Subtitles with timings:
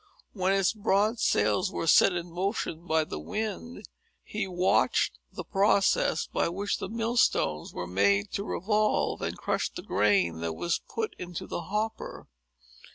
[0.33, 3.87] When its broad sails were set in motion by the wind,
[4.23, 9.69] he watched the process by which the mill stones were made to revolve, and crush
[9.69, 12.25] the grain that was put into the hopper.